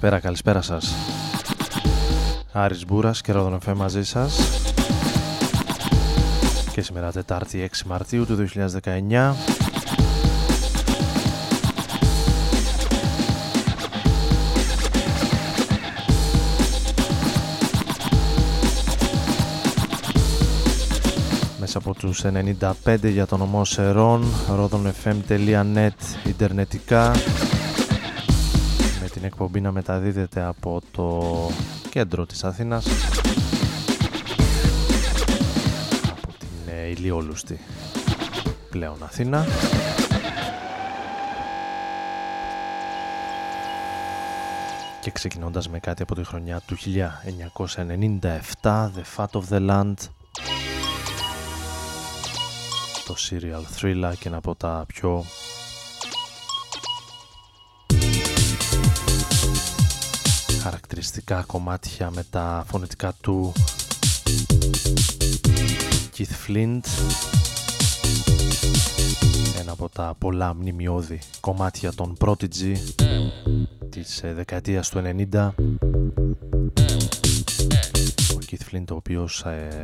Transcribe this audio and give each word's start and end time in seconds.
Καλησπέρα, 0.00 0.26
καλησπέρα 0.26 0.62
σας. 0.62 0.94
Άρης 2.52 2.86
Μπούρας 2.86 3.20
και 3.20 3.32
Ρόδον 3.32 3.58
μαζί 3.76 4.04
σας. 4.04 4.38
Και 6.72 6.82
σήμερα 6.82 7.12
Τετάρτη 7.12 7.58
6 7.58 7.86
Μαρτίου 7.86 8.26
του 8.26 8.34
2019. 8.34 9.34
μέσα 21.58 21.78
από 21.78 21.94
τους 21.94 22.24
95 22.24 23.10
για 23.10 23.26
τον 23.26 23.40
ομό 23.40 23.64
Σερών, 23.64 24.24
rodonfm.net, 24.50 25.88
ιντερνετικά 26.26 27.10
με 27.10 27.16
την 27.50 27.59
εκπομπή 29.42 29.60
να 29.60 29.72
μεταδίδεται 29.72 30.42
από 30.42 30.80
το 30.90 31.30
κέντρο 31.90 32.26
της 32.26 32.44
Αθήνας. 32.44 32.86
Από 36.12 36.32
την 36.38 36.48
ε, 36.66 36.88
ηλιόλουστη 36.88 37.60
πλέον 38.70 39.02
Αθήνα. 39.02 39.46
Και 45.00 45.10
ξεκινώντας 45.10 45.68
με 45.68 45.78
κάτι 45.78 46.02
από 46.02 46.14
τη 46.14 46.24
χρονιά 46.24 46.60
του 46.66 46.76
1997 46.76 48.10
The 48.62 49.04
Fat 49.16 49.30
of 49.30 49.42
the 49.50 49.70
Land. 49.70 49.94
Το 53.04 53.14
serial 53.30 53.80
thriller 53.80 54.12
και 54.18 54.28
ένα 54.28 54.36
από 54.36 54.54
τα 54.54 54.84
πιο 54.86 55.24
χαρακτηριστικά 60.60 61.44
κομμάτια 61.46 62.10
με 62.10 62.24
τα 62.30 62.64
φωνητικά 62.68 63.12
του 63.20 63.52
Keith 66.16 66.48
Flint. 66.48 66.80
Ένα 69.60 69.72
από 69.72 69.88
τα 69.88 70.14
πολλά 70.18 70.54
μνημειώδη 70.54 71.18
κομμάτια 71.40 71.92
των 71.92 72.16
Prodigy 72.18 72.74
της 73.90 74.22
ε, 74.22 74.32
δεκαετίας 74.32 74.88
του 74.88 75.02
90 75.32 75.50
ο 78.34 78.38
Keith 78.50 78.74
Flint 78.74 78.84
ο 78.90 78.94
οποίος 78.94 79.40
ε, 79.40 79.80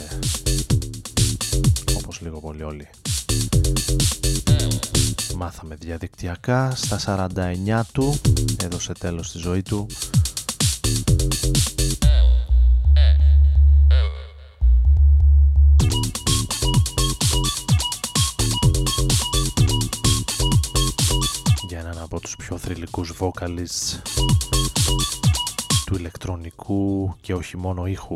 όπως 1.96 2.20
λίγο 2.20 2.40
πολύ 2.40 2.62
όλοι 2.62 2.88
μάθαμε 5.36 5.74
διαδικτυακά 5.74 6.72
στα 6.74 7.28
49 7.34 7.80
του 7.92 8.20
έδωσε 8.64 8.92
τέλος 8.92 9.26
στη 9.26 9.38
ζωή 9.38 9.62
του 9.62 9.86
για 21.68 21.78
έναν 21.78 21.98
από 21.98 22.20
τους 22.20 22.36
πιο 22.36 22.58
θρηλυκούς 22.58 23.12
vocalists 23.18 24.00
του 25.86 25.96
ηλεκτρονικού 25.96 27.14
και 27.20 27.34
όχι 27.34 27.56
μόνο 27.56 27.86
ήχου 27.86 28.14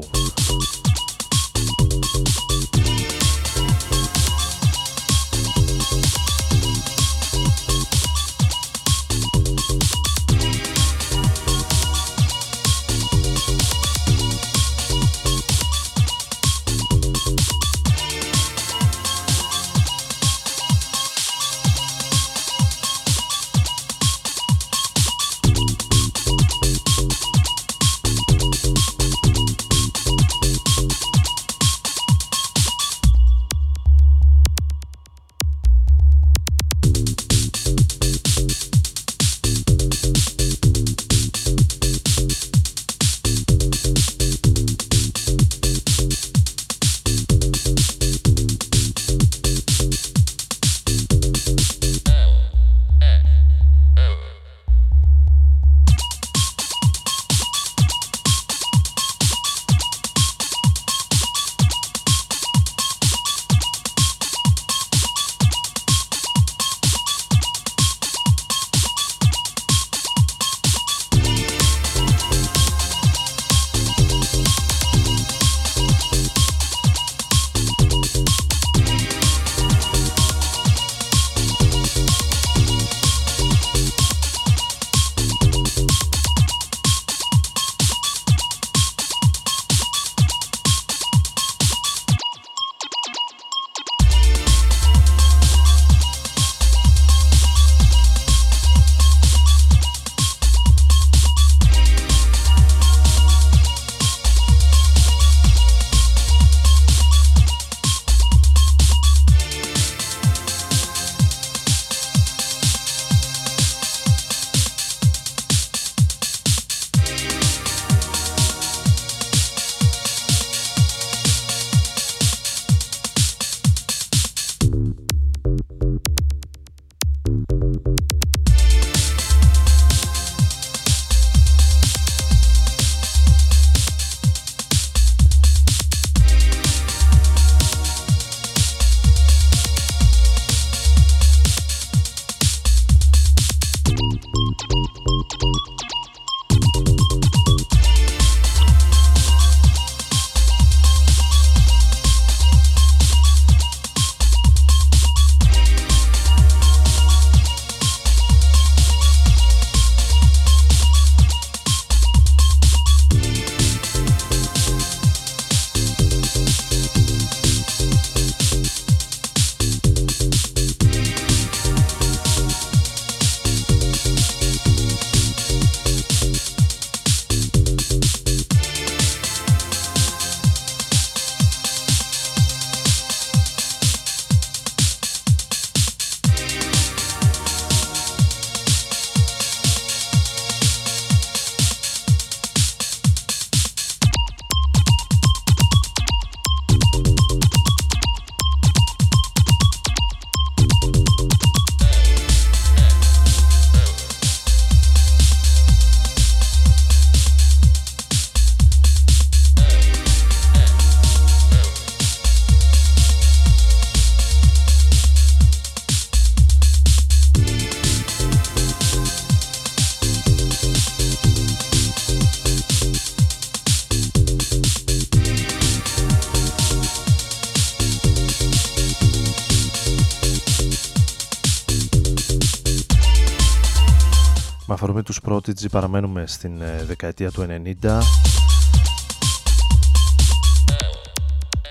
Prodigy 235.50 235.70
παραμένουμε 235.70 236.26
στην 236.26 236.60
ε, 236.60 236.84
δεκαετία 236.84 237.30
του 237.30 237.46
90 237.82 238.00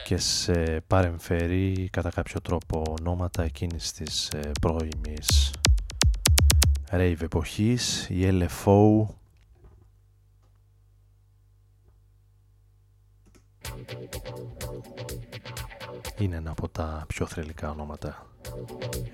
και 0.05 0.17
σε 0.17 0.83
παρεμφερεί 0.87 1.89
κατά 1.91 2.09
κάποιο 2.09 2.41
τρόπο 2.41 2.95
ονόματα 2.99 3.43
εκείνης 3.43 3.91
της 3.91 4.29
ε, 4.29 4.51
πρώιμης 4.61 5.53
rave 6.91 7.21
εποχής, 7.21 8.07
η 8.09 8.27
LFO 8.31 9.05
είναι 16.17 16.35
ένα 16.35 16.51
από 16.51 16.69
τα 16.69 17.05
πιο 17.07 17.25
θρελικά 17.25 17.71
ονόματα 17.71 18.28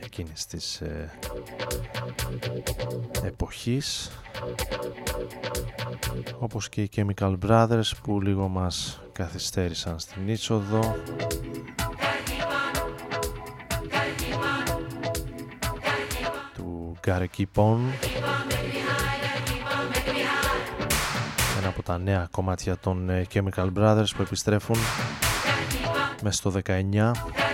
εκείνης 0.04 0.46
της 0.46 0.82
ε, 0.82 1.12
εποχής 3.24 4.12
όπως 6.40 6.70
και 6.70 6.82
οι 6.82 6.90
Chemical 6.96 7.38
Brothers 7.48 7.92
που 8.04 8.22
λίγο 8.22 8.48
μας 8.48 9.02
καθυστέρησαν 9.12 10.00
στην 10.00 10.28
είσοδο. 10.28 10.96
Του 16.54 16.96
Gary 17.06 17.26
Keep 17.38 17.78
ένα 21.60 21.68
από 21.68 21.84
τα 21.84 21.98
νέα 21.98 22.28
κομμάτια 22.32 22.78
των 22.78 23.10
ε, 23.10 23.26
Chemical 23.34 23.70
Brothers 23.78 24.10
που 24.16 24.22
επιστρέφουν. 24.22 24.78
Μέσα 26.22 26.38
στο 26.38 26.54
19 26.66 27.45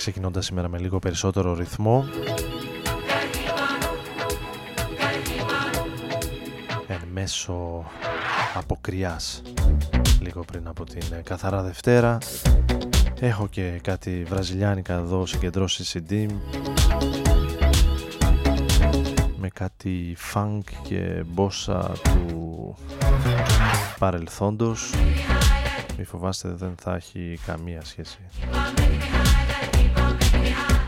ξεκινώντας 0.00 0.44
σήμερα 0.44 0.68
με 0.68 0.78
λίγο 0.78 0.98
περισσότερο 0.98 1.54
ρυθμό. 1.54 2.04
Εν 6.86 7.00
μέσω 7.12 7.84
αποκριάς 8.54 9.42
λίγο 10.20 10.44
πριν 10.44 10.68
από 10.68 10.84
την 10.84 11.02
ε, 11.12 11.20
καθαρά 11.24 11.62
Δευτέρα. 11.62 12.18
Έχω 13.20 13.48
και 13.48 13.80
κάτι 13.82 14.24
βραζιλιάνικα 14.28 14.94
εδώ 14.94 15.26
συγκεντρώσει 15.26 16.02
CD 16.08 16.26
με 19.36 19.48
κάτι 19.48 20.16
funk 20.32 20.62
και 20.82 21.22
μπόσα 21.26 21.92
του 22.02 22.76
παρελθόντος. 23.98 24.94
Μη 25.98 26.04
φοβάστε 26.04 26.48
δεν 26.48 26.74
θα 26.80 26.94
έχει 26.94 27.38
καμία 27.46 27.84
σχέση 27.84 28.18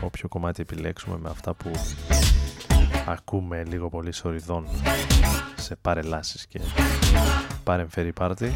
όποιο 0.05 0.27
κομμάτι 0.27 0.61
επιλέξουμε 0.61 1.17
με 1.17 1.29
αυτά 1.29 1.53
που 1.53 1.71
ακούμε 3.05 3.63
λίγο 3.63 3.89
πολύ 3.89 4.11
σοριδών 4.11 4.67
σε 5.55 5.75
παρελάσεις 5.75 6.45
και 6.47 6.59
παρεμφερή 7.63 8.13
πάρτι. 8.13 8.53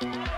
Thank 0.00 0.37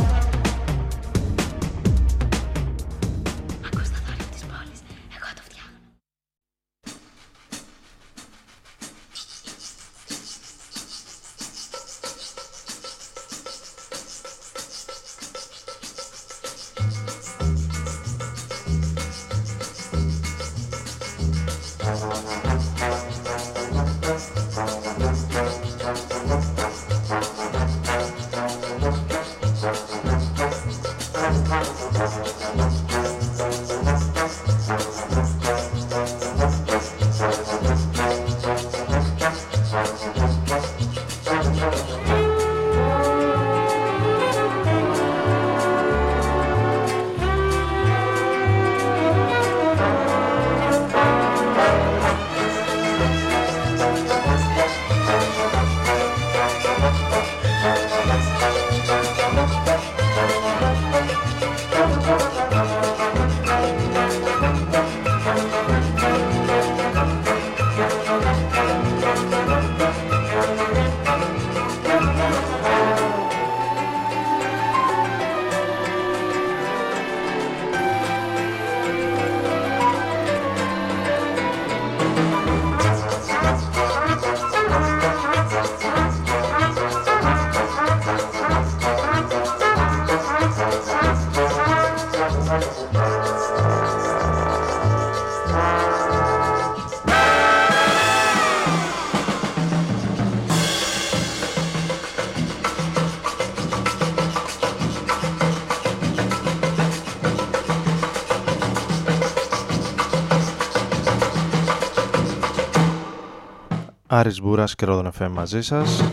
Άρης 114.13 114.41
Μπούρας 114.41 114.75
και 114.75 114.85
Ρόδον 114.85 115.11
FM 115.19 115.29
μαζί 115.29 115.61
σας. 115.61 116.03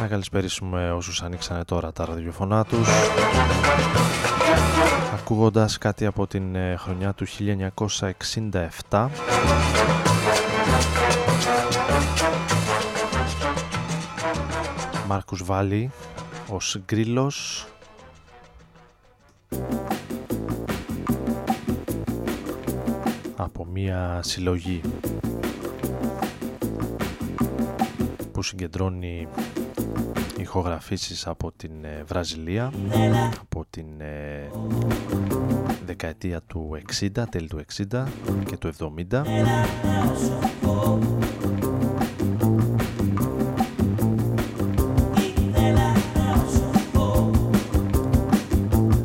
Να 0.00 0.06
καλησπέρισουμε 0.08 0.92
όσους 0.92 1.22
ανοίξανε 1.22 1.64
τώρα 1.64 1.92
τα 1.92 2.04
ραδιοφωνά 2.04 2.64
τους 2.64 2.88
ακούγοντας 5.14 5.78
κάτι 5.78 6.06
από 6.06 6.26
την 6.26 6.54
ε, 6.54 6.76
χρονιά 6.78 7.12
του 7.12 7.26
1967 8.90 9.08
Μάρκους 15.06 15.44
Βάλι 15.44 15.90
ως 16.48 16.80
γκρίλος 16.86 17.63
από 24.04 24.12
μία 24.12 24.22
συλλογή 24.22 24.80
που 28.32 28.42
συγκεντρώνει 28.42 29.28
ηχογραφήσεις 30.38 31.26
από 31.26 31.52
την 31.56 31.84
ε, 31.84 32.02
Βραζιλία 32.06 32.72
από 33.40 33.64
την 33.70 34.00
ε, 34.00 34.50
δεκαετία 35.86 36.40
του 36.42 36.78
60, 37.00 37.24
τέλη 37.30 37.48
του 37.48 37.64
60 37.90 38.04
και 38.46 38.56
του 38.56 38.72
70 39.10 39.22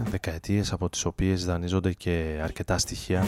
δεκαετίες 0.09 0.71
από 0.73 0.89
τις 0.89 1.05
οποίες 1.05 1.45
δανείζονται 1.45 1.93
και 1.93 2.39
αρκετά 2.43 2.77
στοιχεία 2.77 3.23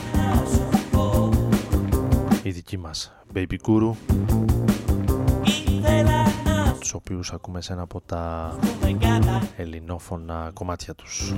η 2.43 2.49
δική 2.49 2.77
μας 2.77 3.11
Baby 3.33 3.55
Guru 3.67 3.91
τους 6.79 6.93
οποίους 6.93 7.31
ακούμε 7.31 7.61
σε 7.61 7.73
ένα 7.73 7.81
από 7.81 8.01
τα 8.01 8.55
ελληνόφωνα 9.57 10.51
κομμάτια 10.53 10.95
τους. 10.95 11.33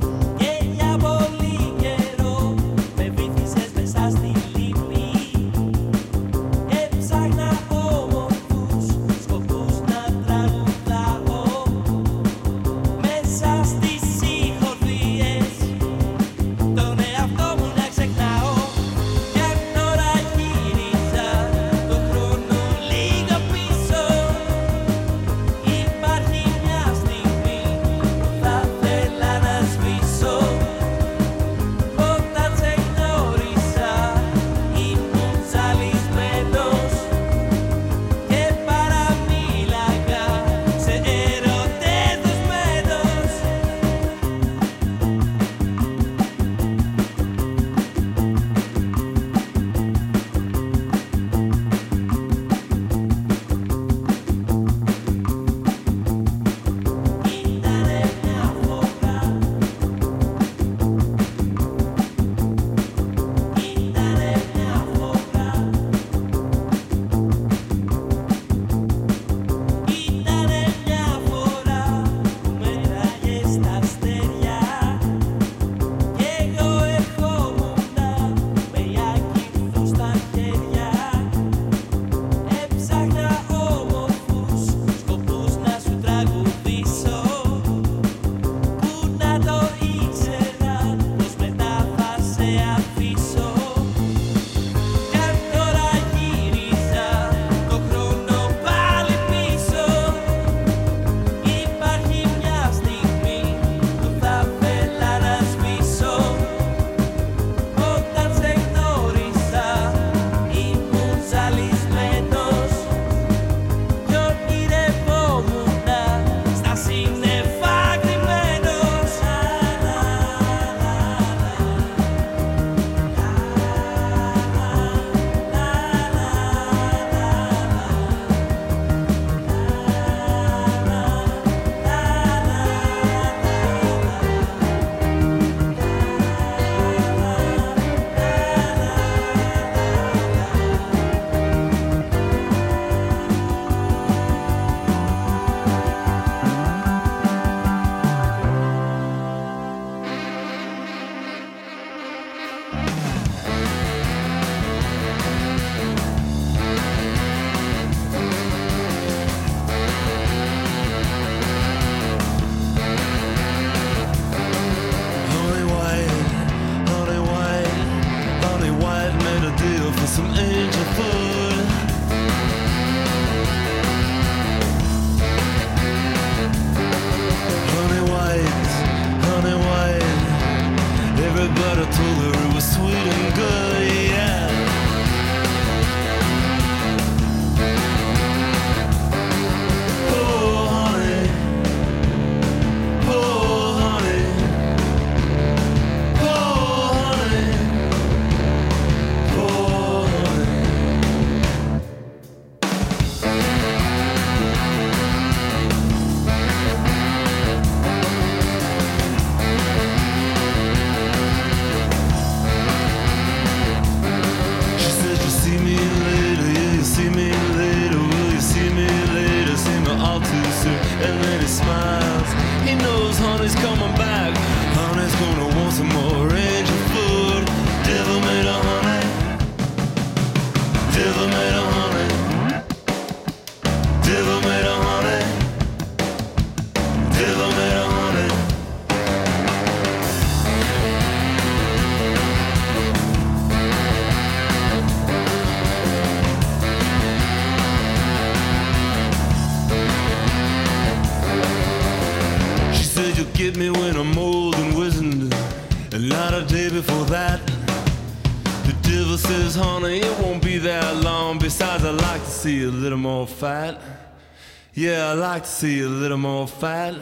like 265.34 265.46
to 265.46 265.50
see 265.50 265.82
a 265.82 265.90
little 265.90 266.20
more 266.20 266.48
fight. 266.48 266.94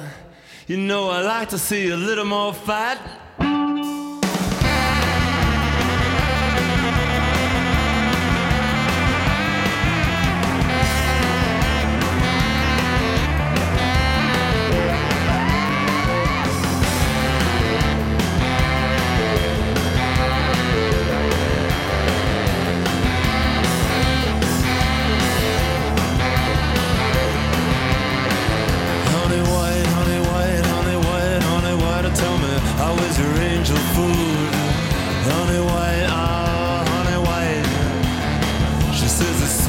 You 0.65 0.78
know 0.78 1.10
I 1.10 1.22
like 1.22 1.50
to 1.50 1.58
see 1.58 1.89
a 1.89 1.98
little 1.98 2.24
more 2.24 2.54
fight. 2.54 2.98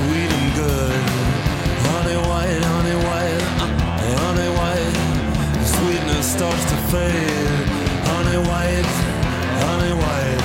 sweet 0.03 0.31
and 0.41 0.55
good. 0.55 1.01
Honey 1.91 2.19
white, 2.29 2.65
honey 2.73 2.99
white, 3.07 3.45
honey 4.23 4.51
white. 4.59 4.97
Sweetness 5.75 6.27
starts 6.37 6.65
to 6.71 6.77
fade. 6.91 7.67
Honey 8.11 8.38
white, 8.51 8.91
honey 9.65 9.95
white. 10.03 10.43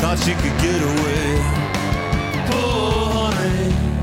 Thought 0.00 0.18
she 0.24 0.34
could 0.42 0.56
get 0.66 0.80
away. 0.92 1.24
poor 2.48 2.92
honey. 3.16 3.97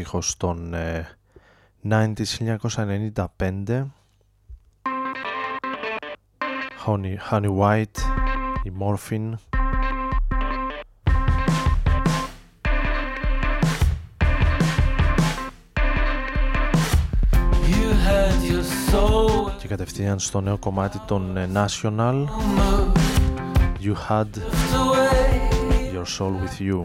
ήχος 0.00 0.36
των 0.36 0.74
ε, 0.74 1.08
90s 1.88 2.56
1995 2.66 3.86
Honey, 6.86 7.16
Honey 7.30 7.58
White, 7.58 7.98
η 8.64 8.72
Morphin 8.80 9.32
και 19.58 19.68
κατευθείαν 19.68 20.18
στο 20.18 20.40
νέο 20.40 20.58
κομμάτι 20.58 21.00
των 21.06 21.36
National 21.54 22.24
You 23.80 23.94
Had 24.08 24.28
Your 25.92 26.06
Soul 26.18 26.32
With 26.40 26.58
You 26.60 26.84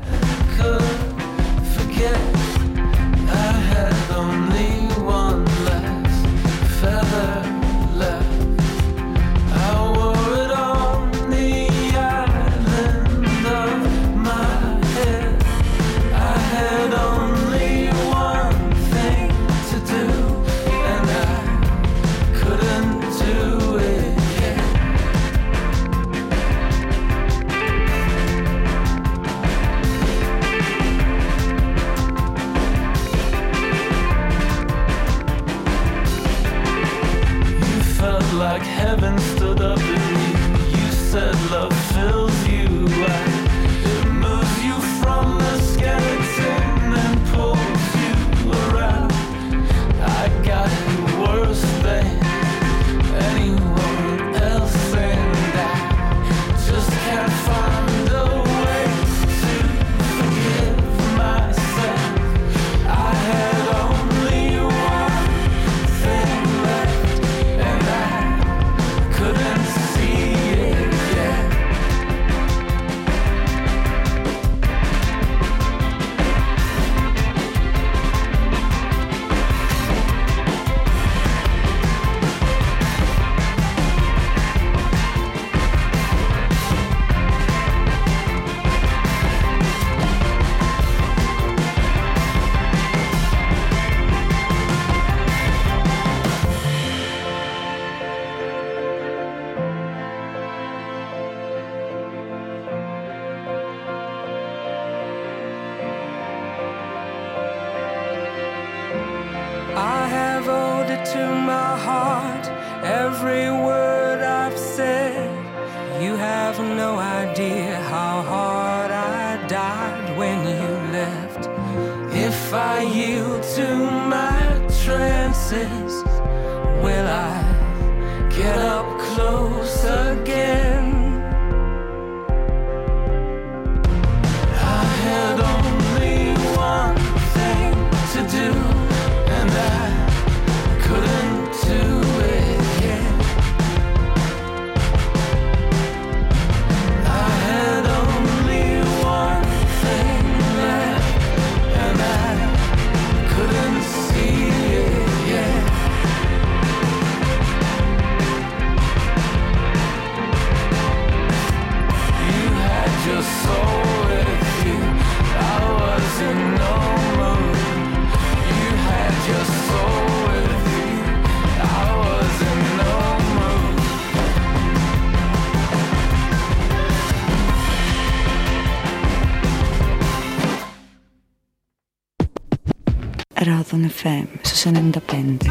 FM 183.90 184.28
su 184.44 184.56
se 184.56 184.72
ne 184.72 184.80
indapende. 184.80 185.46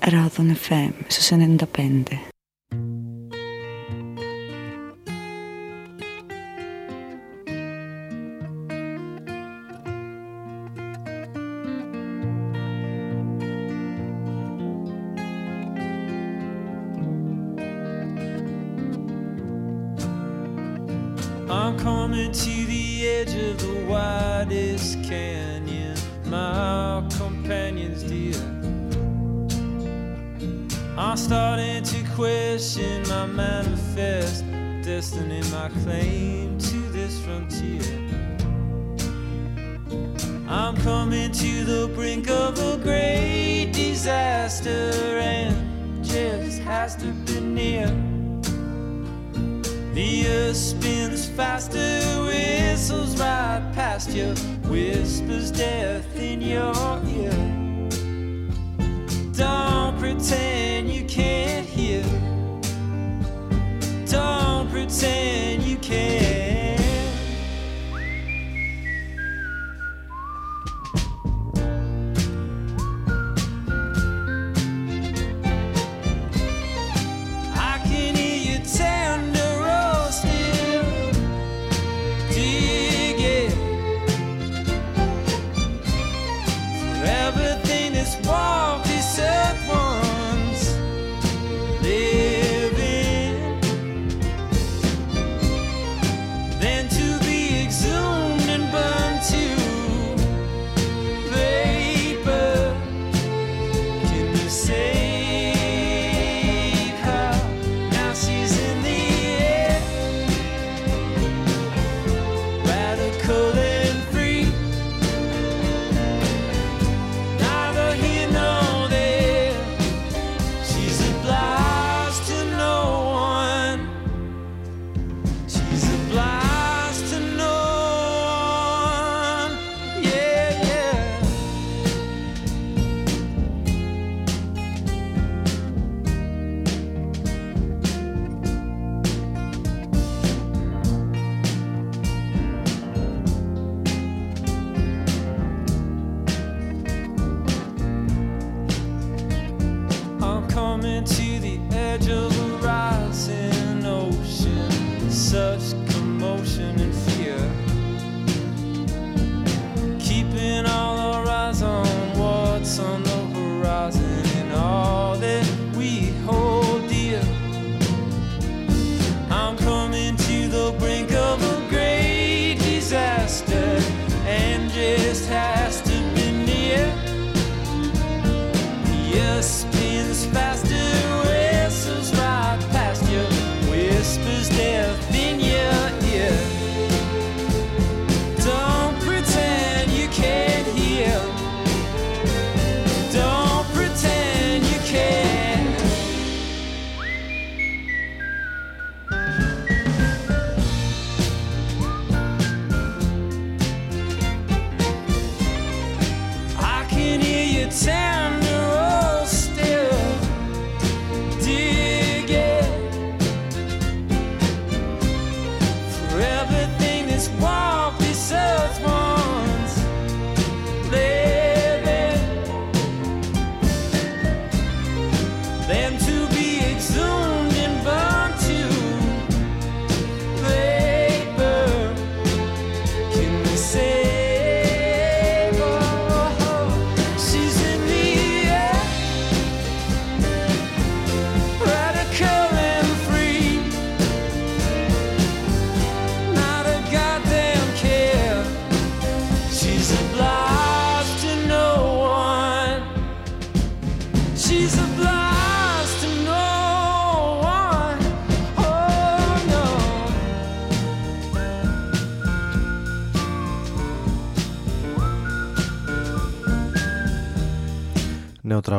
Radon 0.00 0.50
FM 0.50 0.92
su 1.08 1.22
se. 1.44 2.35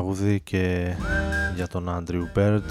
τραγούδι 0.08 0.39
και 0.39 0.96
για 1.56 1.67
τον 1.67 1.89
Άντριου 1.89 2.30
Μπέρντ. 2.34 2.70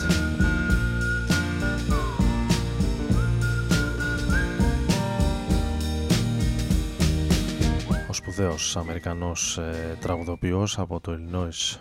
Ο 8.09 8.12
σπουδαίος 8.12 8.77
Αμερικανός 8.77 9.59
ε, 9.59 9.96
τραγουδοποιός 10.01 10.79
από 10.79 11.01
το 11.01 11.12
Illinois 11.12 11.79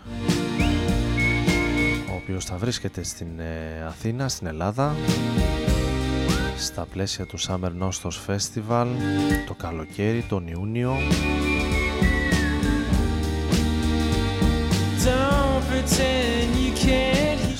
ο 2.10 2.14
οποίος 2.22 2.44
θα 2.44 2.56
βρίσκεται 2.56 3.02
στην 3.02 3.38
ε, 3.38 3.84
Αθήνα, 3.86 4.28
στην 4.28 4.46
Ελλάδα 4.46 4.94
στα 6.56 6.86
πλαίσια 6.92 7.26
του 7.26 7.38
Summer 7.40 7.70
Nostos 7.80 8.14
Festival 8.26 8.86
το 9.46 9.54
καλοκαίρι, 9.54 10.22
τον 10.28 10.46
Ιούνιο. 10.46 10.96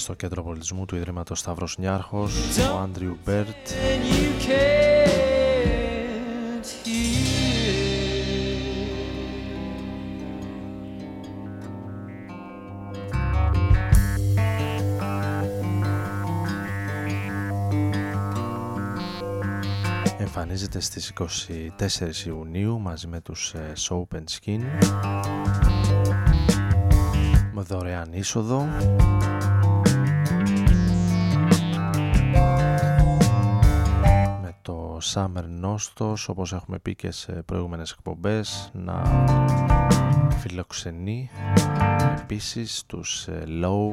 Στο 0.06 0.14
κέντρο 0.14 0.42
πολιτισμού 0.42 0.84
του 0.84 0.96
Ιδρύματος 0.96 1.38
Σταύρος 1.38 1.78
Νιάρχος, 1.78 2.34
ο 2.74 2.78
Άντριου 2.78 3.18
Μπερντ. 3.24 3.56
Εμφανίζεται 20.18 20.80
στις 20.80 21.12
24 21.78 22.26
Ιουνίου 22.26 22.80
μαζί 22.80 23.06
με 23.06 23.20
τους 23.20 23.54
ε, 23.54 23.72
Soap 23.88 24.16
and 24.16 24.24
Skin. 24.40 24.60
Με 27.52 27.62
δωρεάν 27.62 28.12
είσοδο 28.12 28.66
Summer 35.16 35.44
Nostos 35.64 36.26
όπως 36.26 36.52
έχουμε 36.52 36.78
πει 36.78 36.94
και 36.94 37.10
σε 37.10 37.32
προηγούμενες 37.32 37.90
εκπομπές 37.90 38.70
να 38.72 39.02
φιλοξενεί 40.38 41.30
επίσης 42.18 42.84
τους 42.86 43.26
ε, 43.26 43.44
Low, 43.62 43.90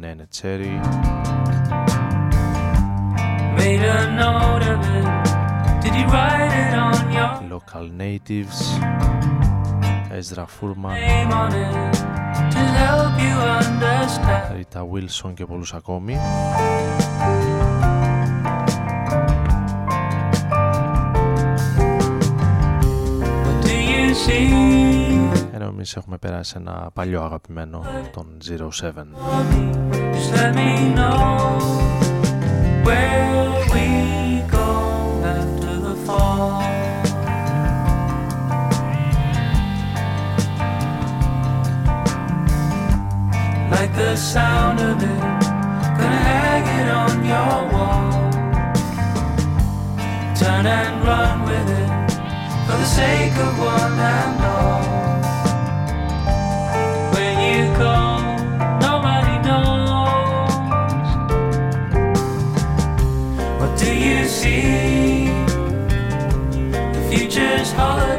Nene 0.00 0.40
Cherry 0.40 0.80
Local 7.50 7.86
Natives 8.00 8.58
Ezra 10.18 10.46
Furman 10.60 10.96
Rita 14.56 14.80
Wilson 14.80 15.34
και 15.34 15.46
πολλούς 15.46 15.74
ακόμη 15.74 16.16
Ενώ 25.52 25.64
εμείς 25.64 25.96
έχουμε 25.96 26.16
περάσει 26.18 26.54
ένα 26.56 26.90
παλιό 26.92 27.22
αγαπημένο 27.22 27.84
τον 28.12 28.26
07 28.70 28.92
like 43.70 43.94
the 43.94 44.16
sound 44.16 44.80
of 44.80 45.02
it. 45.02 45.22
Gonna 45.98 46.22
hang 46.30 46.66
it 46.78 46.88
on 47.02 47.16
your 47.32 47.56
wall. 47.72 48.30
Turn 50.40 50.66
and 50.66 50.96
run 51.06 51.45
sake 52.86 53.36
of 53.36 53.58
one 53.58 53.98
and 53.98 54.40
all. 54.54 54.82
When 57.14 57.36
you 57.50 57.62
go, 57.76 57.96
nobody 58.86 59.36
knows. 59.46 61.08
What 63.60 63.72
do 63.78 63.90
you 63.92 64.24
see? 64.24 65.26
The 66.94 67.02
future's 67.10 67.72
holiday 67.72 68.15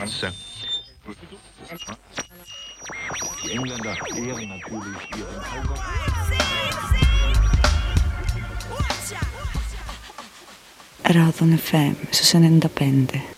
Panzer. 0.00 0.32
Die 3.44 3.50
Engländer 3.50 3.94
ehren 4.16 4.48
natürlich 4.48 5.10
ihren 5.14 5.42
Kaiser. 5.42 5.76
Radon 11.04 11.58
FM 11.58 11.96
su 12.12 12.24
95. 12.24 13.20
So 13.20 13.29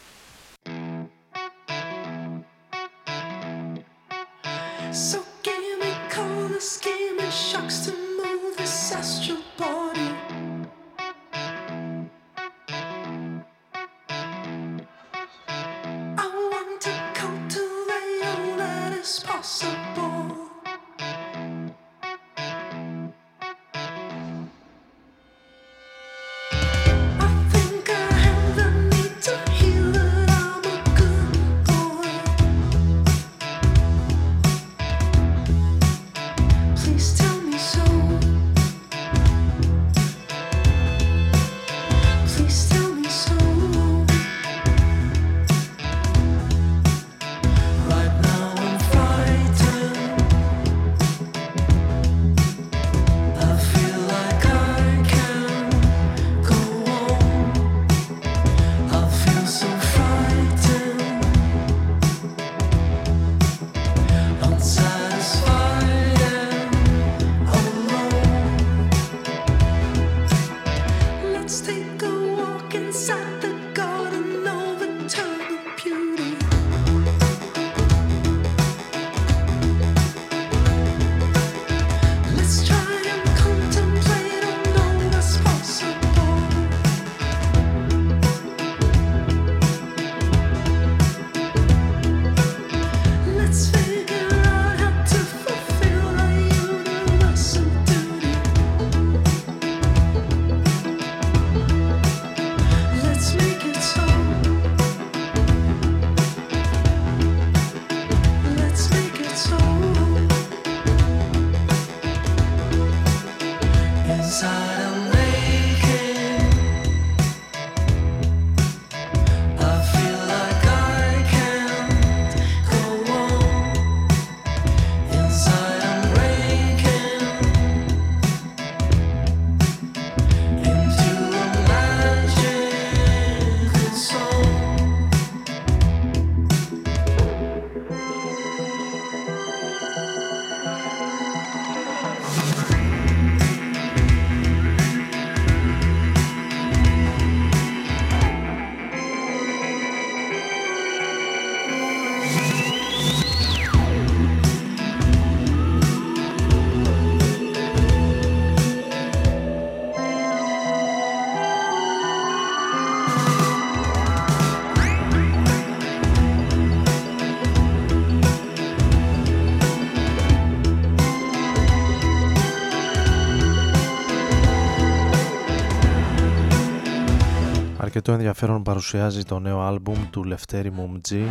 ενδιαφέρον 178.32 178.62
παρουσιάζει 178.62 179.22
το 179.22 179.38
νέο 179.38 179.68
αλbum 179.68 179.96
του 180.10 180.24
λεφτέρι 180.24 180.70
μου 180.70 181.00
μπζι, 181.00 181.24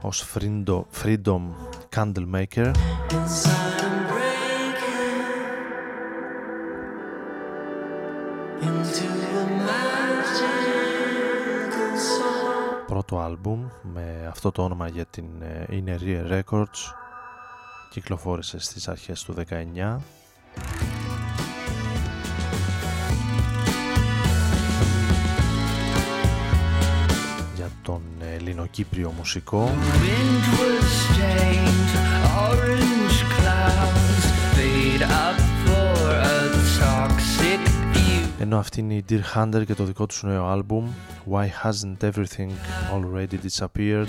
ως 0.00 0.26
Freedom 1.02 1.42
Candle 1.96 2.26
Maker, 2.34 2.70
πρώτο 12.86 13.26
αλbum 13.26 13.58
με 13.82 14.26
αυτό 14.28 14.50
το 14.50 14.62
όνομα 14.62 14.88
για 14.88 15.04
την 15.04 15.26
ε, 15.42 15.66
Energy 15.70 16.32
Records. 16.32 17.09
Κυκλοφόρησε 17.90 18.58
στις 18.58 18.88
αρχές 18.88 19.22
του 19.22 19.34
19 19.34 19.96
για 27.54 27.70
τον 27.82 28.02
ε, 28.20 28.34
Ελληνοκύπριο 28.34 29.12
μουσικό. 29.16 29.74
Ενώ 38.38 38.58
αυτή 38.58 38.80
είναι 38.80 38.94
η 38.94 39.04
Dear 39.08 39.20
Hunter 39.34 39.62
και 39.66 39.74
το 39.74 39.84
δικό 39.84 40.06
τους 40.06 40.22
νέο 40.22 40.46
αλμπουμ 40.46 40.90
Why 41.30 41.46
hasn't 41.62 42.10
everything 42.10 42.50
already 42.92 43.36
disappeared? 43.46 44.08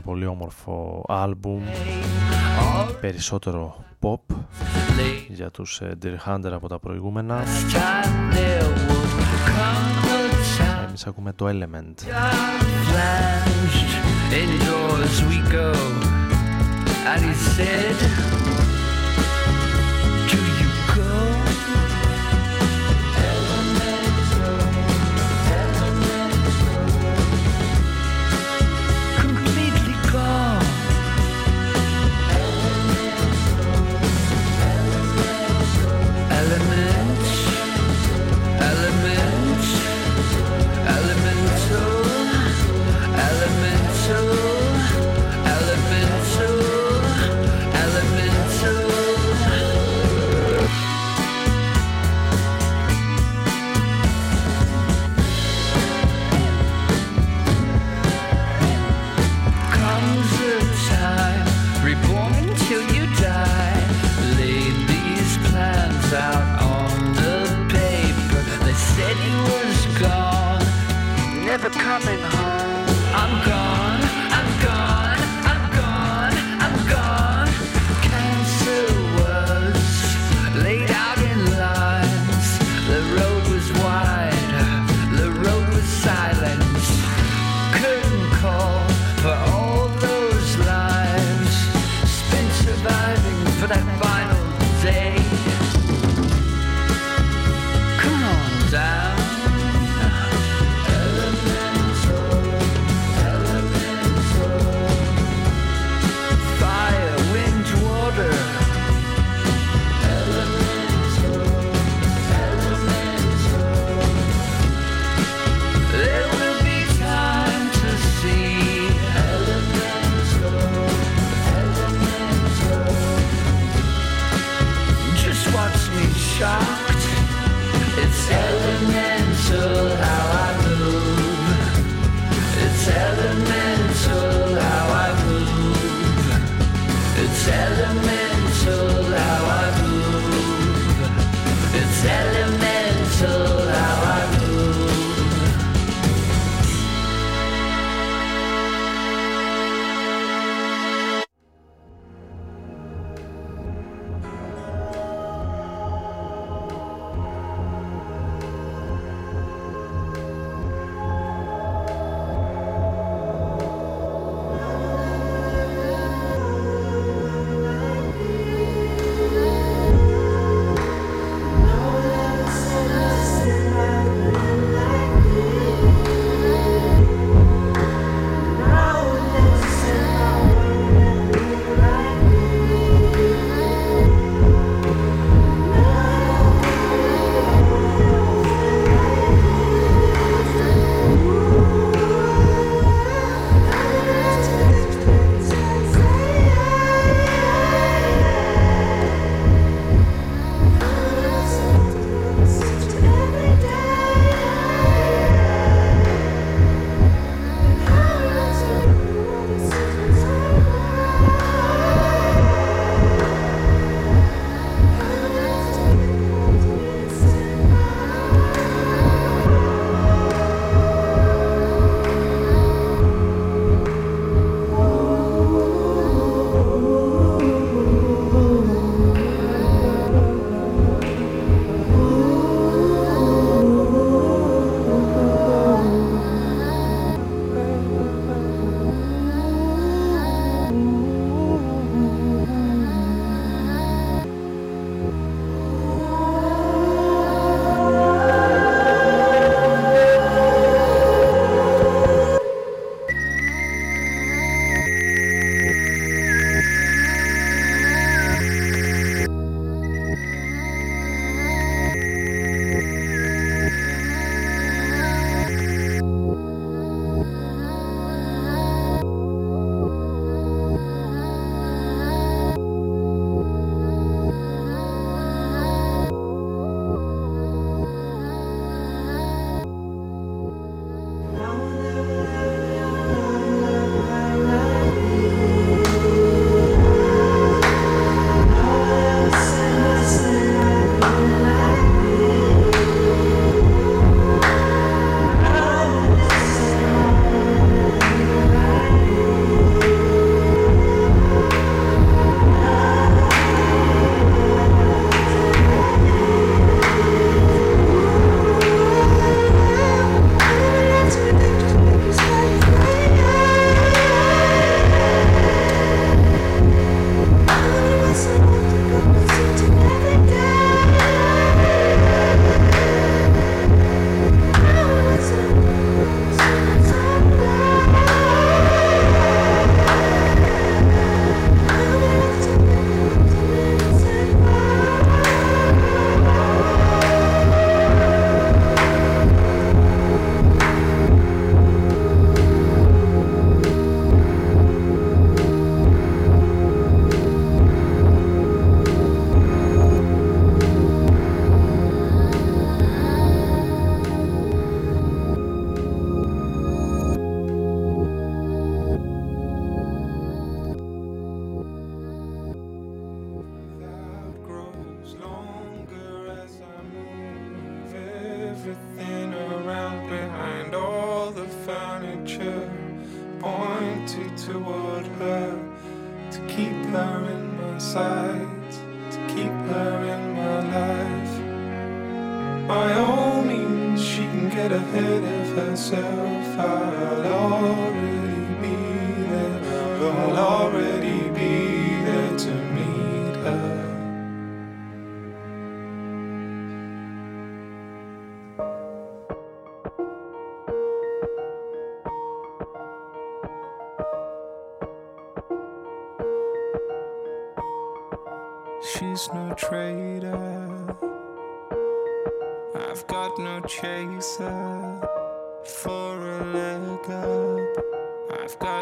Πολύ 0.00 0.26
όμορφο 0.26 1.04
αλμπουμ 1.08 1.62
περισσότερο 3.00 3.84
pop 4.00 4.34
για 5.28 5.50
τους 5.50 5.80
ε, 5.80 5.98
Dear 6.02 6.16
Hunter 6.28 6.50
από 6.52 6.68
τα 6.68 6.78
προηγούμενα. 6.78 7.42
Εμείς 10.88 11.06
ακούμε 11.06 11.32
το 11.32 11.48
Element. 11.48 11.94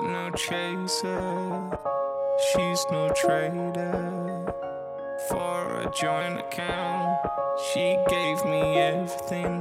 got 0.01 0.11
no 0.11 0.30
chaser, 0.32 1.70
she's 2.49 2.84
no 2.90 3.09
trader. 3.14 4.44
For 5.30 5.80
a 5.80 5.90
joint 5.90 6.38
account, 6.40 7.18
she 7.68 7.97
gave 8.07 8.44
me 8.44 8.76
everything 8.76 9.55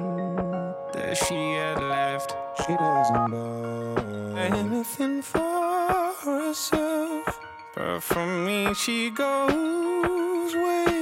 that 0.91 1.15
she 1.15 1.53
had 1.53 1.81
left. 1.81 2.35
She 2.65 2.73
doesn't 2.75 3.31
buy 3.31 4.41
anything 4.41 5.21
for 5.21 6.13
herself, 6.25 7.39
but 7.73 8.01
from 8.01 8.45
me, 8.45 8.73
she 8.73 9.11
goes 9.11 10.53
way 10.53 10.94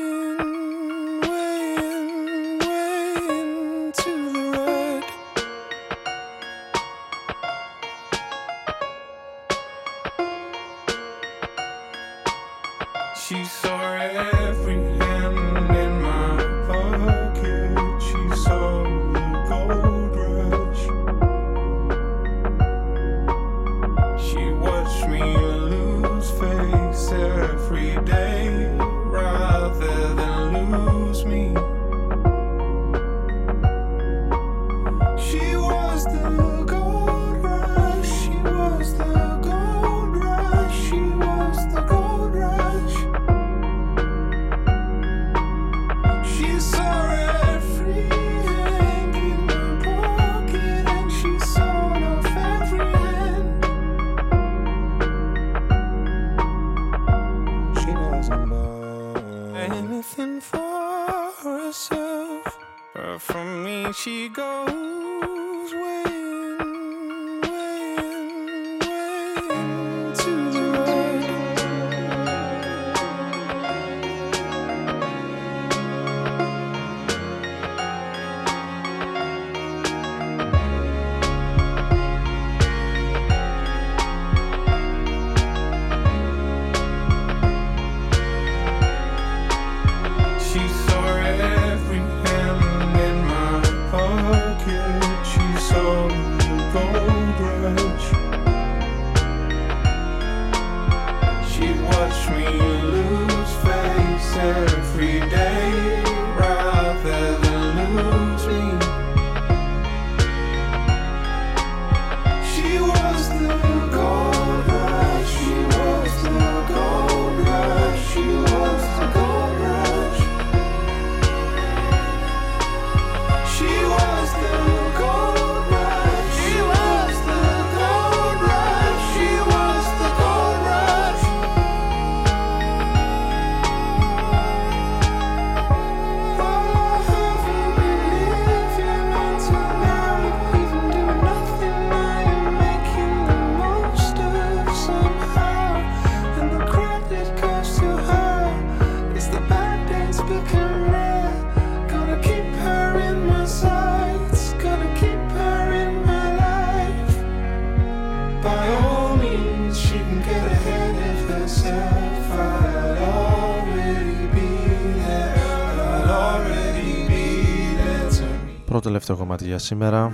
για 169.53 169.61
σήμερα. 169.61 170.13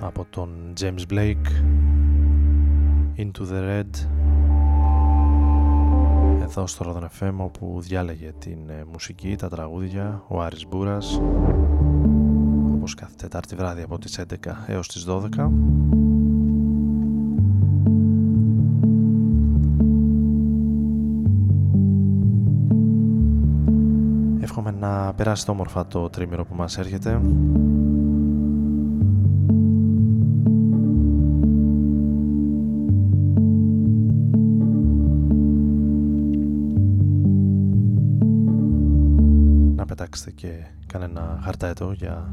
Από 0.00 0.26
τον 0.30 0.72
James 0.80 1.12
Blake. 1.12 1.46
Into 3.16 3.40
the 3.40 3.68
Red. 3.68 4.06
Εδώ 6.42 6.66
στο 6.66 6.84
Rodan 6.88 7.20
FM 7.20 7.50
διάλεγε 7.78 8.32
την 8.38 8.58
ε, 8.68 8.84
μουσική, 8.92 9.36
τα 9.36 9.48
τραγούδια 9.48 10.22
ο 10.28 10.40
Άρης 10.40 10.66
Μπούρας. 10.68 11.20
Όπως 12.74 12.94
κάθε 12.94 13.14
Τετάρτη 13.16 13.54
βράδυ 13.54 13.82
από 13.82 13.98
τις 13.98 14.20
11 14.20 14.24
έως 14.66 14.88
τις 14.88 15.06
12 15.08 15.50
να 25.12 25.18
περάσετε 25.18 25.50
όμορφα 25.50 25.86
το 25.86 26.10
τρίμηρο 26.10 26.44
που 26.44 26.54
μας 26.54 26.78
έρχεται. 26.78 27.20
Να 39.76 39.84
πετάξετε 39.84 40.30
και 40.30 40.48
κανένα 40.86 41.40
χαρταέτο 41.42 41.92
για 41.92 42.32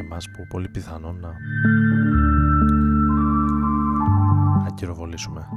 εμάς 0.00 0.30
που 0.30 0.46
πολύ 0.48 0.68
πιθανόν 0.68 1.20
να 1.20 1.32
ακυροβολήσουμε 4.66 5.48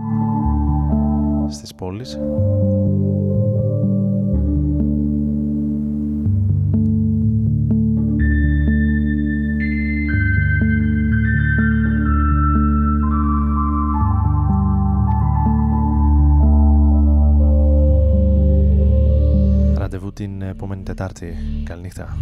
στις 1.49 1.75
πόλεις. 1.75 2.19
Ραντεβού 19.77 20.13
την 20.13 20.41
επόμενη 20.41 20.83
Τετάρτη. 20.83 21.35
Καληνύχτα. 21.63 22.17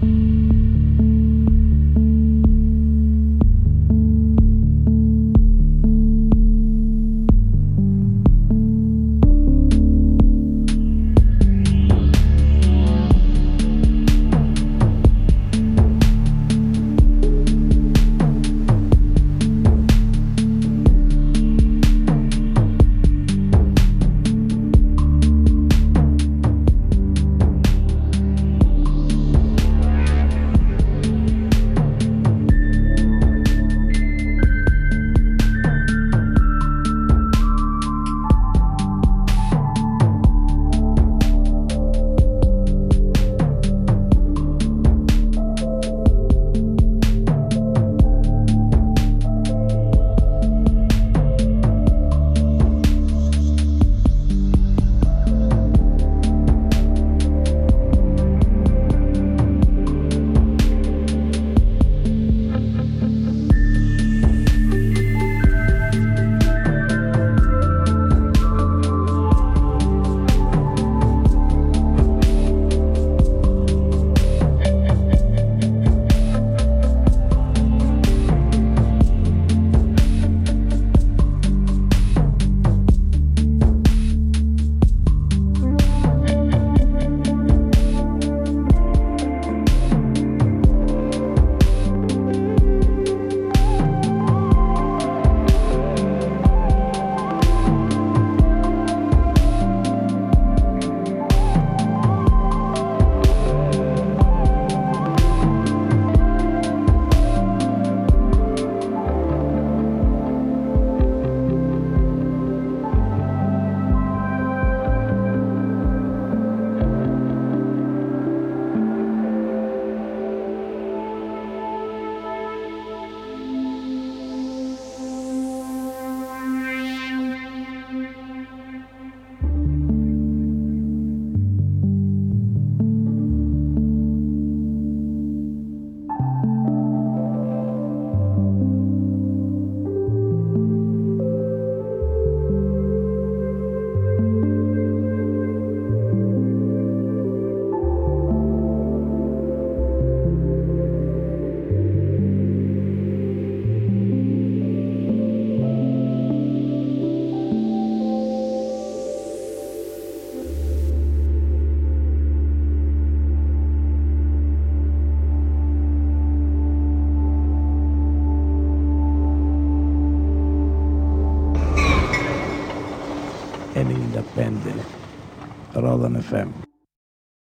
FM. 176.16 176.63